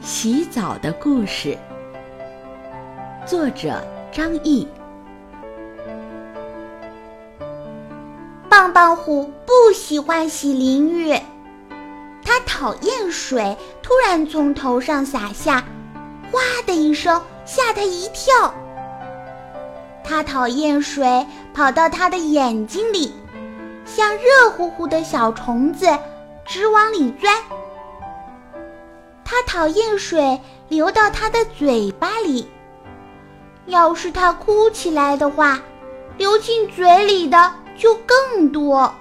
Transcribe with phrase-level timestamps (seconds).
[0.00, 1.56] 洗澡的故事，
[3.26, 3.82] 作者
[4.12, 4.66] 张毅。
[8.48, 11.12] 棒棒虎不喜欢洗淋浴，
[12.24, 15.64] 他讨厌水突然从头上洒下，
[16.30, 18.54] 哗的一声吓他一跳。
[20.04, 23.12] 他讨厌水跑到他的眼睛里，
[23.84, 25.86] 像热乎乎的小虫子。
[26.48, 27.34] 直往里钻。
[29.28, 32.48] 他讨厌水流到他的嘴巴里，
[33.66, 35.60] 要是他哭起来的话，
[36.16, 38.94] 流进嘴里的就更多。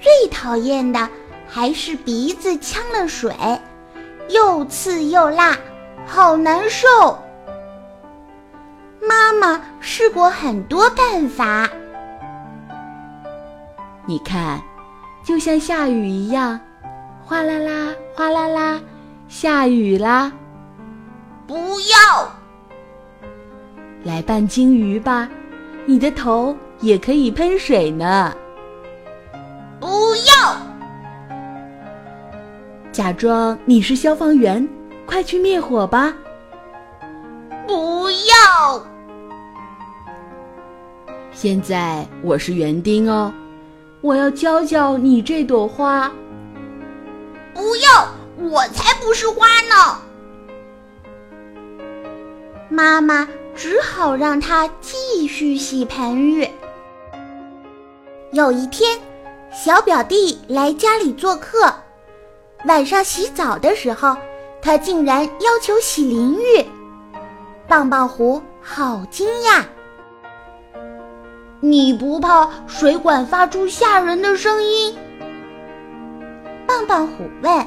[0.00, 1.06] 最讨厌的
[1.46, 3.30] 还是鼻子呛了水，
[4.30, 5.54] 又刺又辣，
[6.06, 6.88] 好难受。
[9.02, 11.68] 妈妈试过很多办法，
[14.06, 14.58] 你看。
[15.24, 16.58] 就像下雨一样，
[17.28, 18.80] 哗啦啦，哗啦啦，
[19.28, 20.32] 下雨啦！
[21.46, 22.26] 不要，
[24.02, 25.28] 来扮鲸鱼吧，
[25.84, 28.34] 你的头也可以喷水呢。
[29.78, 30.56] 不要，
[32.90, 34.66] 假装你是消防员，
[35.04, 36.14] 快去灭火吧。
[37.66, 38.82] 不要，
[41.30, 43.30] 现在我是园丁哦。
[44.00, 46.10] 我要教教你这朵花。
[47.58, 50.00] 不要，我才不是花呢！
[52.68, 56.48] 妈妈只好让他继续洗盆浴。
[58.30, 59.00] 有一天，
[59.52, 61.74] 小表弟来家里做客，
[62.66, 64.16] 晚上洗澡的时候，
[64.62, 66.64] 他竟然要求洗淋浴。
[67.66, 69.64] 棒棒虎好惊讶。
[71.58, 74.96] 你不怕水管发出吓人的声音？
[76.78, 77.66] 棒棒虎问。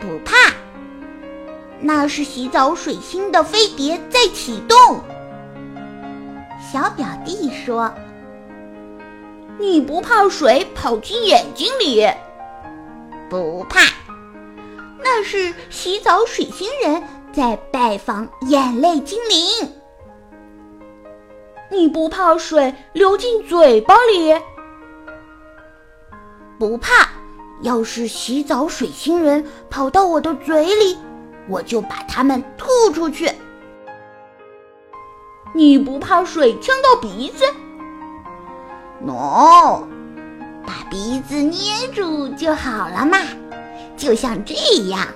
[0.00, 0.34] 不怕，
[1.80, 5.00] 那是洗澡水星的飞碟在启动。
[6.60, 7.92] 小表弟说。
[9.58, 12.06] 你不怕水跑进眼睛里？
[13.30, 13.80] 不怕，
[15.02, 19.72] 那是洗澡水星人在拜访眼泪精灵。
[21.70, 24.34] 你不怕水流进嘴巴里？
[26.58, 27.08] 不怕，
[27.62, 30.96] 要是洗澡水星人跑到我的嘴里，
[31.48, 33.30] 我就把它们吐出去。
[35.54, 37.44] 你不怕水呛到鼻子
[39.00, 39.86] ？no，
[40.66, 43.18] 把鼻子捏住就好了嘛，
[43.96, 44.54] 就像这
[44.88, 45.06] 样。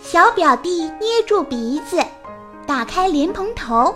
[0.00, 1.98] 小表弟捏住鼻子。
[2.66, 3.94] 打开莲蓬头，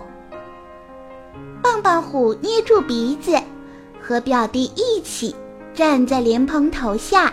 [1.62, 3.34] 棒棒虎捏住鼻子，
[3.98, 5.34] 和表弟一起
[5.78, 7.32] 站在莲蓬头下。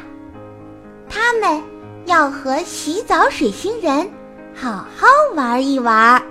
[1.10, 1.60] 他们
[2.06, 4.08] 要和洗澡水星人
[4.54, 6.22] 好好玩一玩。